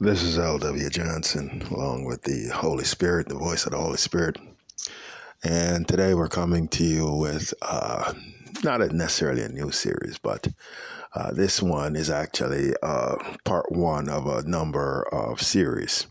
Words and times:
This 0.00 0.22
is 0.22 0.38
L.W. 0.38 0.90
Johnson, 0.90 1.60
along 1.72 2.04
with 2.04 2.22
the 2.22 2.50
Holy 2.54 2.84
Spirit, 2.84 3.28
the 3.28 3.34
voice 3.34 3.66
of 3.66 3.72
the 3.72 3.78
Holy 3.78 3.96
Spirit. 3.96 4.36
And 5.42 5.88
today 5.88 6.14
we're 6.14 6.28
coming 6.28 6.68
to 6.68 6.84
you 6.84 7.10
with 7.10 7.52
uh, 7.62 8.12
not 8.62 8.80
a 8.80 8.94
necessarily 8.94 9.42
a 9.42 9.48
new 9.48 9.72
series, 9.72 10.16
but 10.16 10.46
uh, 11.16 11.32
this 11.32 11.60
one 11.60 11.96
is 11.96 12.10
actually 12.10 12.74
uh, 12.80 13.16
part 13.42 13.72
one 13.72 14.08
of 14.08 14.28
a 14.28 14.48
number 14.48 15.02
of 15.12 15.42
series 15.42 16.06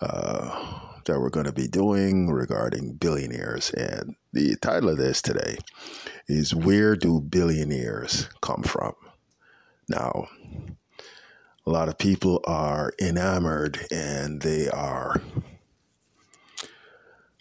uh, 0.00 0.80
that 1.04 1.20
we're 1.20 1.28
going 1.28 1.44
to 1.44 1.52
be 1.52 1.68
doing 1.68 2.30
regarding 2.30 2.94
billionaires. 2.94 3.68
And 3.72 4.16
the 4.32 4.56
title 4.62 4.88
of 4.88 4.96
this 4.96 5.20
today 5.20 5.58
is 6.26 6.54
Where 6.54 6.96
Do 6.96 7.20
Billionaires 7.20 8.30
Come 8.40 8.62
From? 8.62 8.94
Now, 9.90 10.28
a 11.66 11.70
lot 11.70 11.88
of 11.88 11.98
people 11.98 12.40
are 12.44 12.92
enamored 13.00 13.78
and 13.90 14.40
they 14.42 14.68
are 14.70 15.20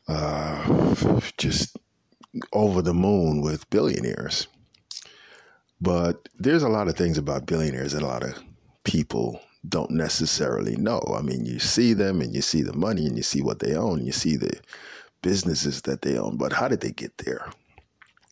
uh, 0.08 1.22
just 1.38 1.78
over 2.54 2.82
the 2.82 2.94
moon 2.94 3.42
with 3.42 3.70
billionaires. 3.70 4.48
But 5.82 6.28
there's 6.38 6.64
a 6.64 6.70
lot 6.70 6.88
of 6.88 6.96
things 6.96 7.18
about 7.18 7.46
billionaires 7.46 7.94
that 7.94 8.04
a 8.04 8.08
lot 8.08 8.24
of 8.24 8.44
people 8.84 9.40
don't 9.68 9.92
necessarily 9.92 10.76
know. 10.76 11.02
I 11.16 11.22
mean, 11.22 11.46
you 11.46 11.60
see 11.60 11.94
them 11.94 12.22
and 12.22 12.34
you 12.34 12.42
see 12.42 12.62
the 12.62 12.76
money 12.76 13.06
and 13.06 13.16
you 13.16 13.24
see 13.24 13.42
what 13.42 13.60
they 13.60 13.76
own, 13.76 14.06
you 14.06 14.12
see 14.12 14.36
the 14.36 14.60
businesses 15.22 15.82
that 15.84 16.02
they 16.02 16.18
own, 16.18 16.38
but 16.38 16.54
how 16.54 16.68
did 16.68 16.82
they 16.82 16.92
get 16.92 17.18
there? 17.20 17.50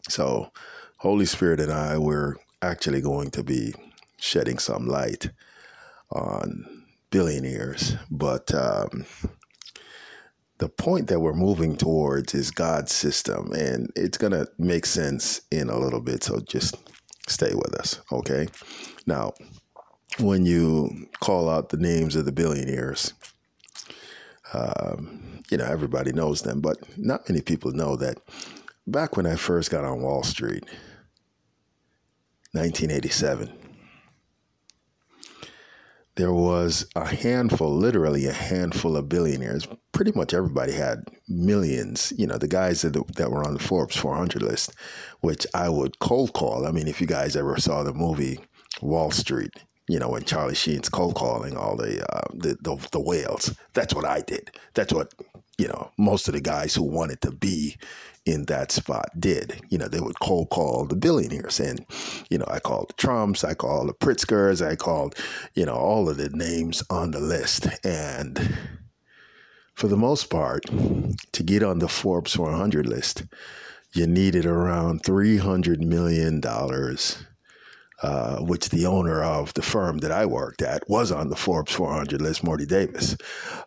So, 0.09 0.51
Holy 0.97 1.25
Spirit 1.25 1.59
and 1.59 1.71
I, 1.71 1.97
we're 1.97 2.35
actually 2.61 3.01
going 3.01 3.29
to 3.31 3.43
be 3.43 3.73
shedding 4.19 4.57
some 4.57 4.87
light 4.87 5.29
on 6.11 6.85
billionaires, 7.09 7.95
but 8.09 8.53
um, 8.53 9.05
the 10.59 10.69
point 10.69 11.07
that 11.07 11.19
we're 11.19 11.33
moving 11.33 11.77
towards 11.77 12.33
is 12.33 12.51
God's 12.51 12.91
system, 12.91 13.51
and 13.53 13.91
it's 13.95 14.17
going 14.17 14.33
to 14.33 14.47
make 14.57 14.85
sense 14.85 15.41
in 15.51 15.69
a 15.69 15.77
little 15.77 16.01
bit. 16.01 16.23
So 16.23 16.39
just 16.39 16.75
stay 17.27 17.53
with 17.53 17.75
us, 17.75 18.01
okay? 18.11 18.47
Now, 19.05 19.33
when 20.19 20.45
you 20.45 21.07
call 21.19 21.49
out 21.49 21.69
the 21.69 21.77
names 21.77 22.15
of 22.15 22.25
the 22.25 22.31
billionaires, 22.31 23.13
um, 24.53 25.41
you 25.51 25.57
know, 25.57 25.65
everybody 25.65 26.11
knows 26.11 26.41
them, 26.41 26.61
but 26.61 26.77
not 26.97 27.29
many 27.29 27.41
people 27.41 27.71
know 27.71 27.95
that 27.97 28.17
back 28.87 29.15
when 29.15 29.25
I 29.25 29.35
first 29.35 29.69
got 29.69 29.85
on 29.85 30.01
Wall 30.01 30.23
Street, 30.23 30.63
1987, 32.53 33.51
there 36.17 36.33
was 36.33 36.85
a 36.95 37.05
handful, 37.05 37.73
literally 37.73 38.25
a 38.25 38.33
handful 38.33 38.97
of 38.97 39.07
billionaires. 39.07 39.67
Pretty 39.91 40.11
much 40.13 40.33
everybody 40.33 40.73
had 40.73 41.07
millions. 41.27 42.11
You 42.17 42.25
know, 42.25 42.37
the 42.37 42.47
guys 42.47 42.81
that, 42.81 42.93
that 43.15 43.31
were 43.31 43.45
on 43.45 43.53
the 43.53 43.59
Forbes 43.63 43.95
400 43.95 44.41
list, 44.41 44.73
which 45.21 45.45
I 45.53 45.69
would 45.69 45.99
cold 45.99 46.33
call. 46.33 46.65
I 46.67 46.71
mean, 46.71 46.87
if 46.87 46.99
you 46.99 47.07
guys 47.07 47.35
ever 47.35 47.57
saw 47.57 47.83
the 47.83 47.93
movie 47.93 48.39
Wall 48.81 49.11
Street, 49.11 49.51
you 49.87 49.99
know, 49.99 50.09
when 50.09 50.23
Charlie 50.23 50.55
Sheen's 50.55 50.89
cold 50.89 51.15
calling 51.15 51.55
all 51.55 51.77
the, 51.77 52.03
uh, 52.11 52.27
the, 52.33 52.57
the 52.61 52.87
the 52.91 52.99
whales, 52.99 53.55
that's 53.73 53.93
what 53.93 54.05
I 54.05 54.21
did. 54.21 54.51
That's 54.73 54.93
what 54.93 55.13
you 55.57 55.67
know 55.67 55.91
most 55.97 56.27
of 56.27 56.33
the 56.33 56.41
guys 56.41 56.75
who 56.75 56.83
wanted 56.83 57.21
to 57.21 57.31
be 57.31 57.77
in 58.27 58.43
that 58.45 58.71
spot 58.71 59.09
did. 59.17 59.61
You 59.69 59.77
know, 59.77 59.87
they 59.87 60.01
would 60.01 60.19
cold 60.19 60.49
call 60.49 60.85
the 60.85 60.95
billionaires. 60.95 61.59
And, 61.59 61.85
you 62.29 62.37
know, 62.37 62.45
I 62.49 62.59
called 62.59 62.89
the 62.89 62.93
Trumps, 62.93 63.43
I 63.43 63.53
called 63.53 63.89
the 63.89 63.93
Pritzkers, 63.93 64.65
I 64.65 64.75
called, 64.75 65.15
you 65.55 65.65
know, 65.65 65.75
all 65.75 66.09
of 66.09 66.17
the 66.17 66.29
names 66.29 66.83
on 66.89 67.11
the 67.11 67.21
list. 67.21 67.67
And 67.85 68.57
for 69.73 69.87
the 69.87 69.97
most 69.97 70.29
part, 70.29 70.65
to 71.31 71.43
get 71.43 71.63
on 71.63 71.79
the 71.79 71.87
Forbes 71.87 72.35
400 72.35 72.85
list, 72.85 73.23
you 73.93 74.05
needed 74.05 74.45
around 74.45 75.03
$300 75.03 75.79
million 75.79 76.41
uh, 78.01 78.37
which 78.37 78.69
the 78.69 78.85
owner 78.85 79.23
of 79.23 79.53
the 79.55 79.61
firm 79.61 79.99
that 79.99 80.11
I 80.11 80.25
worked 80.25 80.61
at 80.61 80.87
was 80.89 81.11
on 81.11 81.29
the 81.29 81.35
Forbes 81.35 81.73
400 81.73 82.21
list, 82.21 82.43
Morty 82.43 82.65
Davis. 82.65 83.17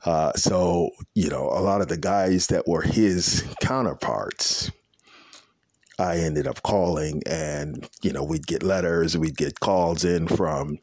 Uh, 0.04 0.32
so, 0.34 0.90
you 1.14 1.28
know, 1.28 1.48
a 1.48 1.60
lot 1.60 1.80
of 1.80 1.88
the 1.88 1.96
guys 1.96 2.46
that 2.48 2.68
were 2.68 2.82
his 2.82 3.44
counterparts, 3.60 4.70
I 5.98 6.18
ended 6.18 6.46
up 6.46 6.62
calling 6.62 7.22
and, 7.26 7.88
you 8.02 8.12
know, 8.12 8.24
we'd 8.24 8.46
get 8.46 8.62
letters, 8.62 9.18
we'd 9.18 9.36
get 9.36 9.60
calls 9.60 10.04
in 10.04 10.28
from, 10.28 10.78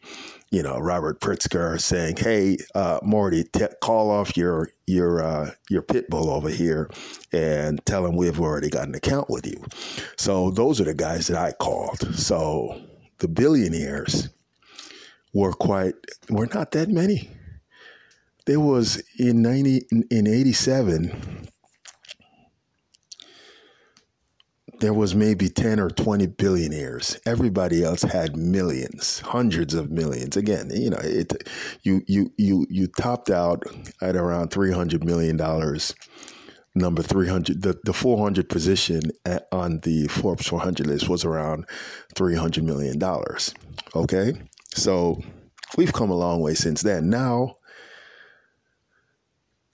you 0.51 0.61
know, 0.61 0.77
Robert 0.77 1.19
Pritzker 1.19 1.79
saying, 1.79 2.17
"Hey, 2.17 2.57
uh, 2.73 2.99
Morty, 3.03 3.43
t- 3.43 3.65
call 3.81 4.09
off 4.09 4.37
your 4.37 4.69
your 4.85 5.21
uh, 5.21 5.51
your 5.69 5.81
pit 5.81 6.09
bull 6.09 6.29
over 6.29 6.49
here 6.49 6.89
and 7.33 7.85
tell 7.85 8.05
him 8.05 8.15
we've 8.15 8.39
already 8.39 8.69
got 8.69 8.87
an 8.87 8.95
account 8.95 9.29
with 9.29 9.45
you." 9.45 9.61
So 10.15 10.51
those 10.51 10.79
are 10.79 10.85
the 10.85 10.93
guys 10.93 11.27
that 11.27 11.37
I 11.37 11.51
called. 11.51 12.15
So 12.15 12.79
the 13.19 13.27
billionaires 13.27 14.29
were 15.33 15.53
quite 15.53 15.95
were 16.29 16.47
not 16.53 16.71
that 16.71 16.89
many. 16.89 17.29
There 18.45 18.59
was 18.59 19.01
in 19.17 19.41
ninety 19.41 19.83
in 20.09 20.27
eighty 20.27 20.53
seven. 20.53 21.47
There 24.79 24.93
was 24.93 25.15
maybe 25.15 25.49
10 25.49 25.79
or 25.79 25.89
20 25.89 26.27
billionaires. 26.27 27.19
Everybody 27.25 27.83
else 27.83 28.03
had 28.03 28.37
millions, 28.37 29.21
hundreds 29.21 29.73
of 29.73 29.89
millions. 29.89 30.37
Again, 30.37 30.69
you 30.71 30.91
know, 30.91 30.99
it 31.01 31.33
you 31.81 32.03
you 32.05 32.31
you 32.37 32.67
you 32.69 32.85
topped 32.85 33.31
out 33.31 33.63
at 34.03 34.15
around 34.15 34.49
300 34.49 35.03
million 35.03 35.35
dollars 35.35 35.95
number 36.77 37.01
300 37.01 37.61
the, 37.61 37.79
the 37.83 37.93
400 37.93 38.49
position 38.49 39.01
at, 39.25 39.47
on 39.51 39.79
the 39.79 40.07
forbes 40.07 40.47
400 40.47 40.87
list 40.87 41.09
was 41.09 41.25
around 41.25 41.65
300 42.15 42.63
million 42.63 42.97
dollars 42.99 43.53
okay? 43.95 44.33
So 44.73 45.21
we've 45.77 45.93
come 45.93 46.09
a 46.09 46.15
long 46.15 46.41
way 46.41 46.53
since 46.53 46.81
then. 46.81 47.09
Now 47.09 47.55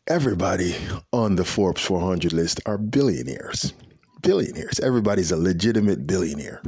everybody 0.08 0.76
on 1.12 1.36
the 1.36 1.46
forbes 1.46 1.82
400 1.82 2.34
list 2.34 2.60
are 2.66 2.78
billionaires 2.78 3.74
billionaires. 4.22 4.80
Everybody's 4.80 5.32
a 5.32 5.38
legitimate 5.38 6.08
billionaire. 6.08 6.62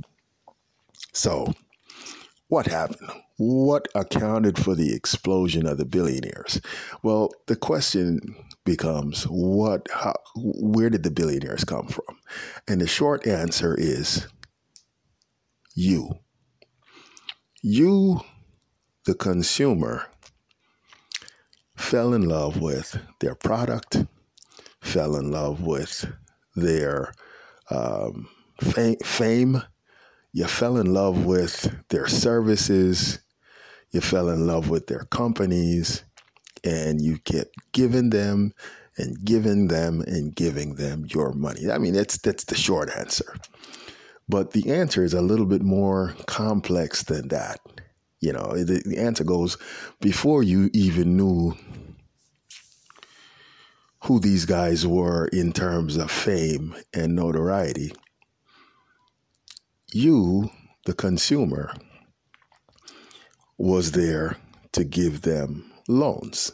So 1.13 1.53
what 2.49 2.67
happened? 2.67 3.09
What 3.37 3.87
accounted 3.95 4.57
for 4.59 4.75
the 4.75 4.93
explosion 4.93 5.65
of 5.65 5.77
the 5.77 5.85
billionaires? 5.85 6.59
Well 7.01 7.31
the 7.47 7.55
question 7.55 8.35
becomes 8.65 9.23
what 9.23 9.87
how, 9.93 10.15
where 10.35 10.89
did 10.89 11.03
the 11.03 11.11
billionaires 11.11 11.63
come 11.63 11.87
from? 11.87 12.19
And 12.67 12.81
the 12.81 12.87
short 12.87 13.25
answer 13.27 13.75
is 13.77 14.27
you. 15.73 16.19
You 17.61 18.21
the 19.05 19.15
consumer 19.15 20.07
fell 21.75 22.13
in 22.13 22.27
love 22.27 22.59
with 22.59 22.99
their 23.19 23.35
product 23.35 24.05
fell 24.81 25.15
in 25.15 25.31
love 25.31 25.61
with 25.61 26.11
their 26.55 27.13
um, 27.69 28.29
fame 28.61 29.61
you 30.35 30.47
fell 30.47 30.75
in 30.75 30.93
love 30.93 31.25
with 31.25 31.73
their 31.87 32.07
services. 32.07 33.19
You 33.91 34.01
fell 34.01 34.27
in 34.27 34.45
love 34.45 34.69
with 34.69 34.87
their 34.87 35.05
companies 35.05 36.03
and 36.65 37.01
you 37.01 37.19
kept 37.19 37.55
giving 37.71 38.09
them 38.09 38.53
and 38.97 39.23
giving 39.23 39.67
them 39.67 40.01
and 40.01 40.35
giving 40.35 40.75
them 40.75 41.05
your 41.07 41.31
money. 41.33 41.69
I 41.69 41.77
mean, 41.77 41.93
that's 41.93 42.17
that's 42.17 42.45
the 42.45 42.55
short 42.55 42.89
answer. 42.97 43.35
But 44.27 44.51
the 44.51 44.71
answer 44.71 45.03
is 45.03 45.13
a 45.13 45.21
little 45.21 45.45
bit 45.45 45.61
more 45.61 46.15
complex 46.25 47.03
than 47.03 47.27
that. 47.27 47.59
You 48.19 48.33
know, 48.33 48.63
the, 48.63 48.81
the 48.83 48.97
answer 48.97 49.23
goes 49.23 49.57
before 50.01 50.41
you 50.41 50.69
even 50.73 51.15
knew 51.15 51.55
who 54.03 54.19
these 54.19 54.45
guys 54.45 54.85
were 54.85 55.27
in 55.27 55.51
terms 55.51 55.97
of 55.97 56.09
fame 56.09 56.75
and 56.93 57.15
notoriety. 57.15 57.91
You, 59.93 60.49
the 60.85 60.93
consumer, 60.93 61.73
was 63.57 63.91
there 63.91 64.37
to 64.71 64.83
give 64.83 65.21
them 65.21 65.71
loans. 65.87 66.51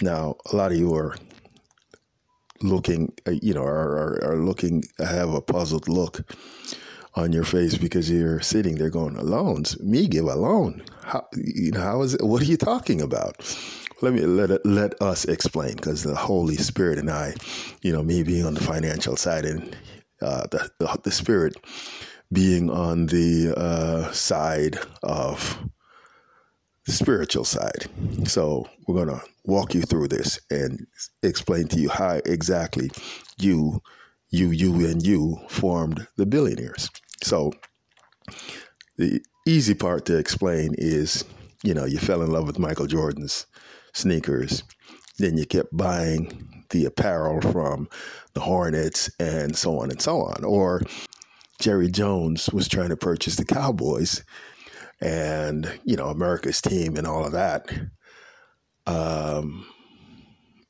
Now, 0.00 0.36
a 0.50 0.56
lot 0.56 0.72
of 0.72 0.78
you 0.78 0.94
are 0.94 1.14
looking, 2.60 3.12
uh, 3.26 3.32
you 3.42 3.54
know, 3.54 3.62
are, 3.62 4.18
are, 4.22 4.24
are 4.32 4.36
looking, 4.36 4.84
have 4.98 5.32
a 5.32 5.40
puzzled 5.40 5.88
look 5.88 6.22
on 7.14 7.32
your 7.32 7.44
face 7.44 7.76
because 7.76 8.10
you're 8.10 8.40
sitting 8.40 8.76
there 8.76 8.90
going, 8.90 9.14
loans? 9.16 9.78
Me 9.80 10.08
give 10.08 10.24
a 10.24 10.34
loan? 10.34 10.82
How, 11.02 11.26
you 11.34 11.72
know, 11.72 11.80
how 11.80 12.02
is 12.02 12.14
it? 12.14 12.22
What 12.22 12.42
are 12.42 12.46
you 12.46 12.56
talking 12.56 13.00
about? 13.00 13.36
Let 14.00 14.14
me 14.14 14.22
let 14.22 14.50
it, 14.50 14.66
let 14.66 15.00
us 15.00 15.24
explain 15.26 15.76
because 15.76 16.02
the 16.02 16.16
Holy 16.16 16.56
Spirit 16.56 16.98
and 16.98 17.10
I, 17.10 17.34
you 17.82 17.92
know, 17.92 18.02
me 18.02 18.24
being 18.24 18.44
on 18.44 18.54
the 18.54 18.60
financial 18.60 19.16
side 19.16 19.44
and 19.44 19.76
uh, 20.20 20.46
the, 20.50 20.70
the, 20.78 21.00
the 21.04 21.10
Spirit 21.12 21.54
being 22.32 22.70
on 22.70 23.06
the 23.06 23.54
uh, 23.56 24.10
side 24.10 24.78
of 25.02 25.58
spiritual 26.86 27.44
side. 27.44 27.86
So 28.26 28.68
we're 28.86 29.04
going 29.04 29.18
to 29.18 29.24
walk 29.44 29.74
you 29.74 29.82
through 29.82 30.08
this 30.08 30.40
and 30.50 30.86
explain 31.22 31.68
to 31.68 31.80
you 31.80 31.88
how 31.88 32.20
exactly 32.24 32.90
you, 33.38 33.82
you, 34.30 34.50
you, 34.50 34.86
and 34.86 35.04
you 35.04 35.40
formed 35.48 36.06
the 36.16 36.26
billionaires. 36.26 36.90
So 37.22 37.52
the 38.96 39.22
easy 39.46 39.74
part 39.74 40.06
to 40.06 40.16
explain 40.16 40.74
is, 40.76 41.24
you 41.62 41.74
know, 41.74 41.84
you 41.84 41.98
fell 41.98 42.22
in 42.22 42.30
love 42.30 42.46
with 42.46 42.58
Michael 42.58 42.86
Jordan's 42.86 43.46
sneakers, 43.92 44.64
then 45.18 45.36
you 45.36 45.46
kept 45.46 45.76
buying 45.76 46.64
the 46.70 46.84
apparel 46.86 47.40
from 47.52 47.88
the 48.34 48.40
Hornets 48.40 49.10
and 49.20 49.56
so 49.56 49.78
on 49.78 49.90
and 49.90 50.00
so 50.00 50.22
on. 50.22 50.44
Or 50.44 50.82
Jerry 51.60 51.90
Jones 51.90 52.50
was 52.52 52.66
trying 52.66 52.88
to 52.88 52.96
purchase 52.96 53.36
the 53.36 53.44
Cowboys 53.44 54.24
and 55.02 55.80
you 55.84 55.96
know 55.96 56.06
America's 56.06 56.62
team 56.62 56.96
and 56.96 57.06
all 57.06 57.26
of 57.26 57.32
that. 57.32 57.68
Um, 58.86 59.66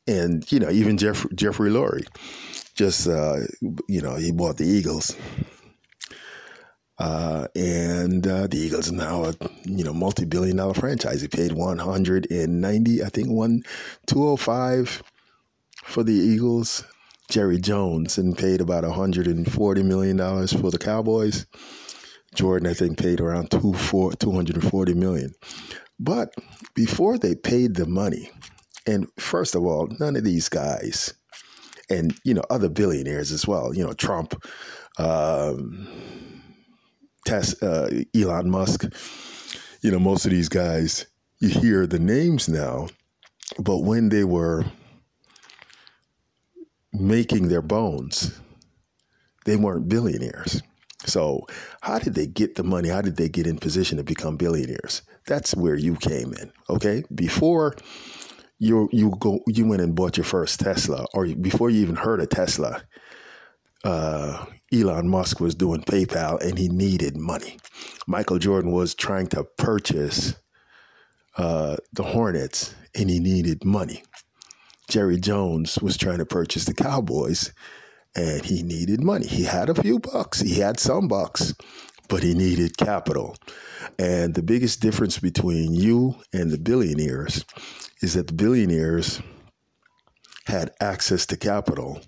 and 0.07 0.51
you 0.51 0.59
know 0.59 0.71
even 0.71 0.97
Jeff, 0.97 1.27
Jeffrey 1.35 1.71
Lurie, 1.71 2.07
just 2.75 3.07
uh, 3.07 3.41
you 3.89 4.01
know 4.01 4.17
he 4.17 4.33
bought 4.33 4.57
the 4.57 4.67
Eagles, 4.67 5.15
uh, 6.99 7.47
and 7.55 8.27
uh, 8.27 8.47
the 8.47 8.59
Eagles 8.59 8.91
are 8.91 8.97
now 8.97 9.25
a 9.25 9.35
you 9.65 9.85
know 9.85 9.93
multi-billion 9.93 10.57
dollar 10.57 10.75
franchise. 10.75 11.21
He 11.21 11.29
paid 11.29 11.53
one 11.53 11.79
hundred 11.79 12.31
and 12.31 12.61
ninety, 12.61 13.05
I 13.05 13.11
think 13.11 13.29
one 13.29 13.63
two 14.07 14.21
hundred 14.21 14.33
oh 14.33 14.37
five 14.37 15.03
for 15.85 16.03
the 16.03 16.15
Eagles. 16.15 16.85
Jerry 17.31 17.59
Jones 17.59 18.19
and 18.19 18.37
paid 18.37 18.61
about 18.61 18.85
hundred 18.85 19.27
and 19.27 19.51
forty 19.51 19.83
million 19.83 20.19
dollars 20.19 20.53
for 20.53 20.71
the 20.71 20.77
Cowboys. 20.77 21.47
Jordan, 22.35 22.69
I 22.69 22.75
think, 22.75 22.99
paid 22.99 23.21
around 23.21 23.51
two 23.51 23.73
four 23.75 24.13
two 24.13 24.33
hundred 24.33 24.57
and 24.57 24.71
forty 24.71 24.95
million. 24.95 25.33
But 25.99 26.35
before 26.75 27.19
they 27.19 27.35
paid 27.35 27.77
the 27.77 27.87
money, 27.87 28.31
and 28.87 29.07
first 29.19 29.55
of 29.55 29.65
all, 29.65 29.89
none 30.01 30.17
of 30.17 30.25
these 30.25 30.49
guys, 30.49 31.15
and 31.91 32.15
you 32.25 32.35
know 32.35 32.45
other 32.51 32.69
billionaires 32.69 33.33
as 33.33 33.47
well, 33.47 33.75
you 33.75 33.85
know 33.85 33.93
Trump, 33.93 34.35
um, 34.99 35.89
Tes, 37.27 37.63
uh, 37.63 38.03
Elon 38.15 38.51
Musk, 38.51 38.85
you 39.83 39.91
know 39.91 39.99
most 39.99 40.25
of 40.25 40.31
these 40.31 40.49
guys, 40.49 41.07
you 41.41 41.49
hear 41.49 41.87
the 41.87 41.99
names 41.99 42.49
now, 42.49 42.89
but 43.59 43.79
when 43.79 44.09
they 44.09 44.25
were 44.25 44.65
making 46.93 47.49
their 47.49 47.63
bones, 47.63 48.39
they 49.45 49.57
weren't 49.57 49.89
billionaires. 49.89 50.63
So, 51.05 51.47
how 51.81 51.99
did 51.99 52.15
they 52.15 52.27
get 52.27 52.55
the 52.55 52.63
money? 52.63 52.89
How 52.89 53.03
did 53.03 53.17
they 53.17 53.29
get 53.29 53.47
in 53.47 53.59
position 53.59 53.99
to 53.99 54.05
become 54.05 54.37
billionaires? 54.37 55.03
That's 55.27 55.55
where 55.55 55.75
you 55.75 55.97
came 55.97 56.33
in. 56.35 56.53
Okay, 56.71 57.05
before 57.15 57.77
you 58.59 58.89
you 58.93 59.15
go 59.19 59.41
you 59.47 59.67
went 59.67 59.83
and 59.83 59.95
bought 59.95 60.17
your 60.17 60.25
first 60.25 60.61
Tesla, 60.61 61.07
or 61.15 61.27
before 61.27 61.71
you 61.71 61.81
even 61.81 61.97
heard 61.97 62.21
of 62.21 62.29
Tesla, 62.29 62.83
uh, 63.85 64.45
Elon 64.73 65.09
Musk 65.09 65.41
was 65.41 65.55
doing 65.55 65.83
PayPal 65.83 66.41
and 66.43 66.59
he 66.59 66.69
needed 66.69 67.17
money. 67.17 67.59
Michael 68.07 68.39
Jordan 68.39 68.73
was 68.73 68.95
trying 68.95 69.27
to 69.29 69.45
purchase 69.45 70.35
uh, 71.37 71.77
the 71.93 72.03
Hornets 72.03 72.75
and 72.95 73.11
he 73.11 73.19
needed 73.19 73.65
money. 73.65 74.03
Jerry 74.89 75.19
Jones 75.19 75.79
was 75.81 75.97
trying 75.97 76.19
to 76.19 76.27
purchase 76.27 76.65
the 76.65 76.75
Cowboys 76.75 77.53
and 78.15 78.45
he 78.45 78.63
needed 78.63 79.03
money. 79.03 79.27
He 79.27 79.45
had 79.45 79.69
a 79.69 79.75
few 79.75 79.99
bucks, 79.99 80.41
he 80.41 80.61
had 80.61 80.79
some 80.79 81.09
bucks, 81.09 81.55
but 82.09 82.23
he 82.23 82.35
needed 82.35 82.77
capital. 82.77 83.37
And 83.99 84.35
the 84.35 84.43
biggest 84.43 84.81
difference 84.81 85.19
between 85.19 85.75
you 85.75 86.17
and 86.33 86.51
the 86.51 86.59
billionaires 86.59 87.45
is 88.01 88.15
that 88.15 88.27
the 88.27 88.35
billionaires 88.35 89.21
had 90.47 90.73
access 90.81 91.25
to 91.27 91.37
capital 91.37 92.01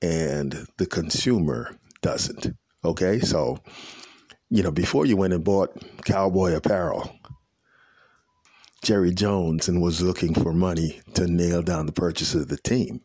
and 0.00 0.66
the 0.78 0.86
consumer 0.86 1.76
doesn't. 2.00 2.54
Okay, 2.84 3.20
so 3.20 3.58
you 4.50 4.62
know, 4.62 4.70
before 4.70 5.06
you 5.06 5.16
went 5.16 5.32
and 5.32 5.42
bought 5.42 5.82
cowboy 6.04 6.54
apparel, 6.54 7.10
Jerry 8.82 9.12
Jones 9.12 9.68
and 9.68 9.80
was 9.80 10.02
looking 10.02 10.34
for 10.34 10.52
money 10.52 11.00
to 11.14 11.26
nail 11.26 11.62
down 11.62 11.86
the 11.86 11.92
purchase 11.92 12.34
of 12.34 12.48
the 12.48 12.58
team. 12.58 13.00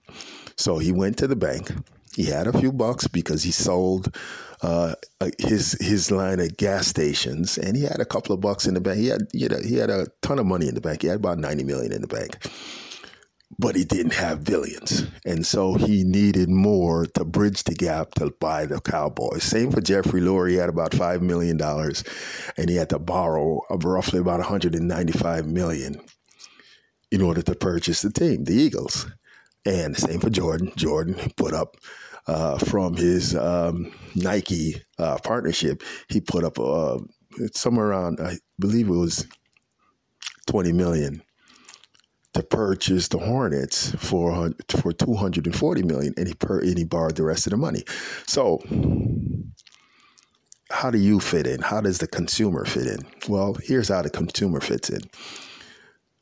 So 0.58 0.78
he 0.80 0.92
went 0.92 1.18
to 1.18 1.28
the 1.28 1.36
bank. 1.36 1.72
He 2.16 2.26
had 2.26 2.48
a 2.48 2.60
few 2.60 2.72
bucks 2.72 3.08
because 3.08 3.44
he 3.44 3.52
sold 3.52 4.16
uh, 4.64 4.96
his 5.38 5.78
his 5.80 6.10
line 6.10 6.40
of 6.40 6.58
gas 6.58 6.88
stations, 6.88 7.60
and 7.60 7.78
he 7.78 7.84
had 7.84 8.00
a 8.00 8.06
couple 8.06 8.34
of 8.34 8.42
bucks 8.42 8.66
in 8.66 8.74
the 8.74 8.82
bank. 8.82 8.98
He 8.98 9.08
had 9.08 9.22
you 9.34 9.48
know, 9.50 9.60
he 9.62 9.76
had 9.76 9.92
a 9.92 10.08
ton 10.24 10.40
of 10.40 10.48
money 10.48 10.68
in 10.68 10.74
the 10.74 10.82
bank. 10.82 11.04
He 11.04 11.10
had 11.10 11.18
about 11.18 11.38
ninety 11.38 11.64
million 11.64 11.92
in 11.92 12.02
the 12.02 12.08
bank, 12.08 12.38
but 13.60 13.76
he 13.76 13.84
didn't 13.86 14.14
have 14.14 14.44
billions, 14.44 15.06
and 15.28 15.46
so 15.46 15.76
he 15.76 16.04
needed 16.04 16.50
more 16.50 17.06
to 17.06 17.24
bridge 17.24 17.66
the 17.66 17.76
gap 17.76 18.16
to 18.16 18.34
buy 18.40 18.66
the 18.66 18.82
Cowboys. 18.82 19.44
Same 19.44 19.72
for 19.72 19.80
Jeffrey 19.80 20.22
Lurie. 20.22 20.52
He 20.52 20.56
had 20.56 20.70
about 20.70 20.96
five 20.96 21.22
million 21.22 21.58
dollars, 21.58 22.04
and 22.58 22.68
he 22.68 22.78
had 22.78 22.90
to 22.90 22.98
borrow 22.98 23.62
roughly 23.70 24.22
about 24.22 24.40
one 24.40 24.50
hundred 24.50 24.74
and 24.74 24.88
ninety 24.88 25.14
five 25.14 25.46
million 25.46 26.02
in 27.12 27.22
order 27.22 27.44
to 27.44 27.54
purchase 27.54 28.02
the 28.02 28.12
team, 28.12 28.46
the 28.46 28.56
Eagles. 28.56 29.06
And 29.68 29.96
the 29.96 30.02
same 30.02 30.20
for 30.22 30.30
Jordan. 30.30 30.72
Jordan 30.78 31.16
put 31.36 31.54
up 31.54 31.76
uh, 32.28 32.58
from 32.58 32.96
his 32.96 33.36
um, 33.36 33.92
Nike 34.16 34.82
uh, 34.98 35.18
partnership, 35.24 35.82
he 36.10 36.22
put 36.22 36.44
up 36.44 36.60
uh, 36.60 37.00
somewhere 37.54 37.88
around, 37.88 38.20
I 38.22 38.38
believe 38.60 38.88
it 38.88 38.92
was 38.92 39.28
20 40.48 40.74
million 40.74 41.22
to 42.34 42.44
purchase 42.44 43.08
the 43.08 43.18
Hornets 43.18 43.92
for 43.96 44.52
for 44.70 44.94
240 44.94 45.84
million 45.84 46.14
and 46.18 46.28
he 46.28 46.34
per, 46.34 46.60
and 46.60 46.78
he 46.78 46.84
borrowed 46.84 47.16
the 47.16 47.24
rest 47.24 47.48
of 47.48 47.52
the 47.52 47.58
money. 47.58 47.84
So 48.28 48.60
how 50.70 50.92
do 50.92 50.98
you 50.98 51.20
fit 51.20 51.48
in? 51.48 51.62
How 51.62 51.82
does 51.82 52.00
the 52.00 52.08
consumer 52.08 52.66
fit 52.66 52.88
in? 52.88 53.00
Well, 53.28 53.56
here's 53.64 53.88
how 53.88 54.02
the 54.02 54.10
consumer 54.10 54.60
fits 54.60 54.90
in 54.90 55.02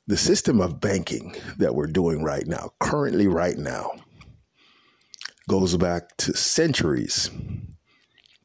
the 0.07 0.17
system 0.17 0.61
of 0.61 0.79
banking 0.79 1.35
that 1.57 1.73
we're 1.73 1.87
doing 1.87 2.23
right 2.23 2.45
now, 2.45 2.71
currently, 2.79 3.27
right 3.27 3.57
now, 3.57 3.91
goes 5.49 5.75
back 5.77 6.15
to 6.17 6.35
centuries 6.35 7.29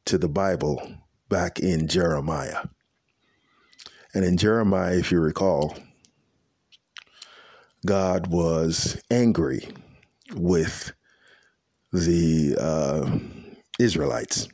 to 0.05 0.17
the 0.17 0.29
Bible 0.29 0.81
back 1.29 1.59
in 1.59 1.87
Jeremiah. 1.87 2.65
And 4.13 4.25
in 4.25 4.37
Jeremiah, 4.37 4.97
if 4.97 5.11
you 5.11 5.19
recall, 5.19 5.77
God 7.85 8.27
was 8.27 9.01
angry 9.09 9.67
with 10.33 10.91
the 11.93 12.55
uh, 12.59 13.19
Israelites 13.79 14.47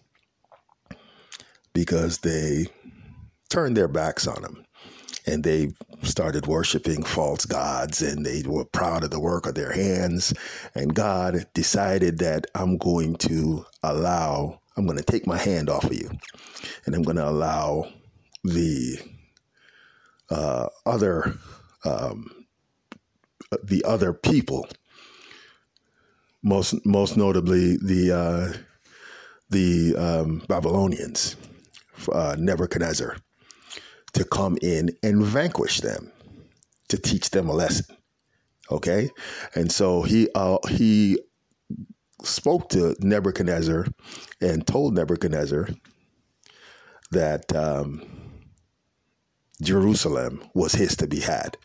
because 1.73 2.19
they 2.19 2.67
turned 3.49 3.77
their 3.77 3.87
backs 3.87 4.27
on 4.27 4.43
him 4.43 4.66
and 5.27 5.43
they 5.43 5.69
started 6.03 6.47
worshiping 6.47 7.03
false 7.03 7.45
gods 7.45 8.01
and 8.01 8.25
they 8.25 8.41
were 8.45 8.65
proud 8.65 9.03
of 9.03 9.11
the 9.11 9.19
work 9.19 9.45
of 9.45 9.55
their 9.55 9.73
hands. 9.73 10.33
And 10.73 10.95
God 10.95 11.45
decided 11.53 12.19
that 12.19 12.45
I'm 12.55 12.77
going 12.77 13.15
to 13.17 13.65
allow, 13.83 14.61
I'm 14.77 14.85
going 14.85 14.97
to 14.97 15.03
take 15.03 15.27
my 15.27 15.37
hand 15.37 15.69
off 15.69 15.83
of 15.83 15.93
you 15.93 16.09
and 16.85 16.95
I'm 16.95 17.03
going 17.03 17.17
to 17.17 17.27
allow 17.27 17.89
the 18.43 18.99
uh, 20.29 20.67
other 20.85 21.35
um, 21.85 22.31
the 23.63 23.83
other 23.85 24.13
people, 24.13 24.67
most 26.43 26.85
most 26.85 27.15
notably 27.15 27.77
the 27.77 28.11
uh, 28.11 28.57
the 29.49 29.95
um, 29.95 30.43
Babylonians, 30.49 31.37
uh, 32.11 32.35
Nebuchadnezzar 32.37 33.17
to 34.17 34.25
come 34.25 34.57
in 34.61 34.89
and 35.03 35.23
vanquish 35.23 35.79
them, 35.81 36.11
to 36.89 36.97
teach 36.97 37.29
them 37.29 37.49
a 37.49 37.53
lesson. 37.53 37.95
Okay, 38.71 39.09
and 39.55 39.71
so 39.71 40.01
he 40.01 40.27
uh, 40.35 40.57
he 40.67 41.19
spoke 42.23 42.69
to 42.69 42.95
Nebuchadnezzar 42.99 43.85
and 44.41 44.65
told 44.65 44.95
Nebuchadnezzar 44.95 45.69
that 47.11 47.55
um, 47.55 48.01
Jerusalem 49.61 50.43
was 50.53 50.73
his 50.73 50.95
to 50.97 51.07
be 51.07 51.21
had. 51.21 51.55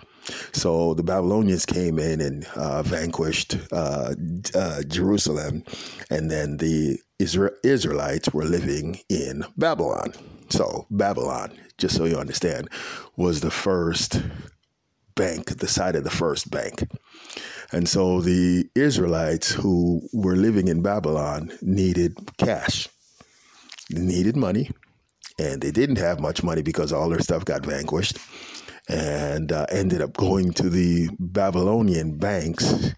So 0.52 0.94
the 0.94 1.02
Babylonians 1.02 1.66
came 1.66 1.98
in 1.98 2.20
and 2.20 2.46
uh, 2.54 2.82
vanquished 2.82 3.56
uh, 3.72 4.14
uh, 4.54 4.82
Jerusalem, 4.82 5.64
and 6.10 6.30
then 6.30 6.58
the 6.58 7.00
Isra- 7.18 7.56
Israelites 7.64 8.32
were 8.32 8.44
living 8.44 9.00
in 9.08 9.44
Babylon. 9.56 10.12
So 10.52 10.86
Babylon 10.90 11.58
just 11.82 11.96
so 11.96 12.04
you 12.04 12.16
understand, 12.16 12.68
was 13.16 13.40
the 13.40 13.50
first 13.50 14.22
bank, 15.16 15.58
the 15.58 15.66
site 15.66 15.96
of 15.96 16.04
the 16.04 16.10
first 16.10 16.48
bank. 16.48 16.88
And 17.72 17.88
so 17.88 18.20
the 18.20 18.70
Israelites 18.76 19.50
who 19.50 20.08
were 20.12 20.36
living 20.36 20.68
in 20.68 20.80
Babylon 20.80 21.50
needed 21.60 22.16
cash, 22.38 22.88
they 23.90 24.00
needed 24.00 24.36
money, 24.36 24.70
and 25.40 25.60
they 25.60 25.72
didn't 25.72 25.98
have 25.98 26.20
much 26.20 26.44
money 26.44 26.62
because 26.62 26.92
all 26.92 27.08
their 27.08 27.20
stuff 27.20 27.44
got 27.44 27.66
vanquished 27.66 28.18
and 28.88 29.50
uh, 29.50 29.66
ended 29.70 30.02
up 30.02 30.16
going 30.16 30.52
to 30.52 30.70
the 30.70 31.08
Babylonian 31.18 32.16
banks 32.18 32.94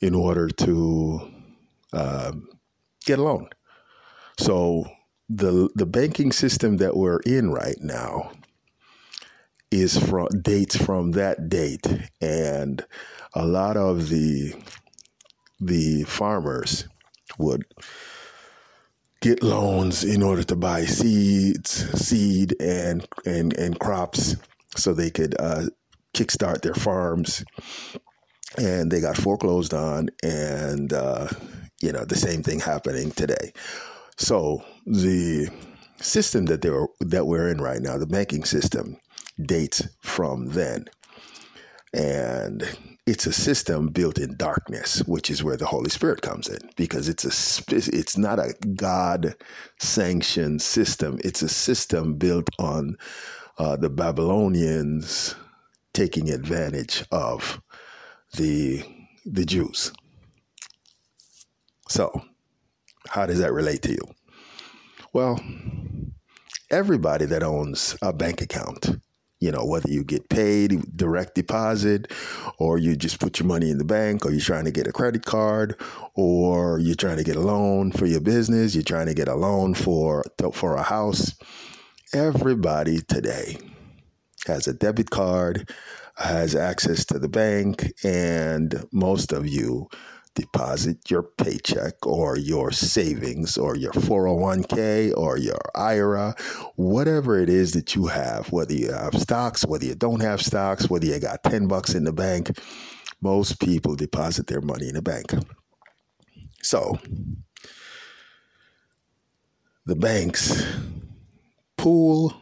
in 0.00 0.14
order 0.14 0.48
to 0.48 1.30
uh, 1.94 2.32
get 3.06 3.18
a 3.18 3.22
loan. 3.22 3.48
So 4.38 4.86
the 5.30 5.70
the 5.76 5.86
banking 5.86 6.32
system 6.32 6.78
that 6.78 6.96
we're 6.96 7.20
in 7.20 7.52
right 7.52 7.80
now 7.80 8.32
is 9.70 9.96
from 9.96 10.26
dates 10.42 10.76
from 10.76 11.12
that 11.12 11.48
date, 11.48 11.86
and 12.20 12.84
a 13.34 13.46
lot 13.46 13.76
of 13.76 14.08
the 14.08 14.52
the 15.60 16.02
farmers 16.02 16.88
would 17.38 17.64
get 19.20 19.42
loans 19.42 20.02
in 20.02 20.20
order 20.20 20.42
to 20.42 20.56
buy 20.56 20.84
seeds, 20.84 21.70
seed 22.00 22.56
and 22.60 23.06
and 23.24 23.56
and 23.56 23.78
crops, 23.78 24.34
so 24.74 24.92
they 24.92 25.10
could 25.10 25.36
uh, 25.38 25.66
kickstart 26.12 26.62
their 26.62 26.74
farms. 26.74 27.44
And 28.58 28.90
they 28.90 29.00
got 29.00 29.16
foreclosed 29.16 29.72
on, 29.74 30.08
and 30.24 30.92
uh, 30.92 31.28
you 31.80 31.92
know 31.92 32.04
the 32.04 32.16
same 32.16 32.42
thing 32.42 32.58
happening 32.58 33.12
today. 33.12 33.52
So 34.20 34.62
the 34.86 35.48
system 36.00 36.44
that 36.46 36.60
they 36.60 36.68
were 36.68 36.88
that 37.00 37.26
we're 37.26 37.48
in 37.48 37.58
right 37.60 37.80
now, 37.80 37.96
the 37.96 38.06
banking 38.06 38.44
system, 38.44 38.98
dates 39.40 39.88
from 40.02 40.50
then, 40.50 40.84
and 41.94 42.62
it's 43.06 43.26
a 43.26 43.32
system 43.32 43.88
built 43.88 44.18
in 44.18 44.36
darkness, 44.36 45.00
which 45.06 45.30
is 45.30 45.42
where 45.42 45.56
the 45.56 45.66
Holy 45.66 45.88
Spirit 45.88 46.20
comes 46.20 46.48
in, 46.48 46.58
because 46.76 47.08
it's 47.08 47.24
a 47.24 47.64
it's 47.74 48.18
not 48.18 48.38
a 48.38 48.52
God 48.76 49.34
sanctioned 49.78 50.60
system. 50.60 51.18
It's 51.24 51.40
a 51.40 51.48
system 51.48 52.14
built 52.16 52.50
on 52.58 52.98
uh, 53.56 53.76
the 53.76 53.90
Babylonians 53.90 55.34
taking 55.94 56.30
advantage 56.30 57.04
of 57.10 57.62
the 58.34 58.84
the 59.24 59.46
Jews. 59.46 59.92
So, 61.88 62.22
how 63.08 63.26
does 63.26 63.38
that 63.38 63.52
relate 63.52 63.82
to 63.82 63.92
you? 63.92 64.14
Well, 65.12 65.40
everybody 66.70 67.26
that 67.26 67.42
owns 67.42 67.96
a 68.02 68.12
bank 68.12 68.40
account 68.40 69.00
you 69.40 69.50
know, 69.50 69.64
whether 69.64 69.90
you 69.90 70.04
get 70.04 70.28
paid 70.28 70.96
direct 70.96 71.34
deposit 71.34 72.12
or 72.58 72.76
you 72.76 72.94
just 72.94 73.18
put 73.18 73.40
your 73.40 73.48
money 73.48 73.70
in 73.70 73.78
the 73.78 73.84
bank 73.84 74.24
or 74.24 74.30
you're 74.30 74.40
trying 74.40 74.66
to 74.66 74.70
get 74.70 74.86
a 74.86 74.92
credit 74.92 75.24
card 75.24 75.80
or 76.14 76.78
you're 76.78 76.94
trying 76.94 77.16
to 77.16 77.24
get 77.24 77.36
a 77.36 77.40
loan 77.40 77.90
for 77.90 78.04
your 78.04 78.20
business, 78.20 78.74
you're 78.74 78.84
trying 78.84 79.06
to 79.06 79.14
get 79.14 79.28
a 79.28 79.34
loan 79.34 79.72
for 79.74 80.24
for 80.52 80.76
a 80.76 80.82
house. 80.82 81.34
Everybody 82.12 83.00
today 83.00 83.56
has 84.46 84.66
a 84.66 84.74
debit 84.74 85.10
card, 85.10 85.70
has 86.16 86.54
access 86.54 87.06
to 87.06 87.18
the 87.18 87.28
bank, 87.28 87.92
and 88.04 88.84
most 88.92 89.32
of 89.32 89.46
you 89.46 89.88
deposit 90.34 91.10
your 91.10 91.22
paycheck 91.22 91.94
or 92.06 92.38
your 92.38 92.70
savings 92.70 93.58
or 93.58 93.76
your 93.76 93.92
401k 93.92 95.16
or 95.16 95.38
your 95.38 95.60
IRA, 95.74 96.34
whatever 96.76 97.38
it 97.38 97.48
is 97.48 97.72
that 97.72 97.94
you 97.94 98.06
have, 98.06 98.50
whether 98.52 98.74
you 98.74 98.92
have 98.92 99.14
stocks, 99.14 99.66
whether 99.66 99.84
you 99.84 99.94
don't 99.94 100.22
have 100.22 100.40
stocks, 100.40 100.88
whether 100.88 101.06
you 101.06 101.18
got 101.18 101.42
10 101.42 101.66
bucks 101.66 101.94
in 101.94 102.04
the 102.04 102.12
bank, 102.12 102.58
most 103.20 103.60
people 103.60 103.94
deposit 103.96 104.46
their 104.46 104.60
money 104.60 104.88
in 104.88 104.94
the 104.94 105.02
bank. 105.02 105.32
So, 106.62 106.98
the 109.86 109.96
banks 109.96 110.64
pool 111.76 112.39